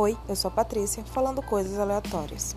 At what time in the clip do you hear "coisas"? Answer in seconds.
1.42-1.76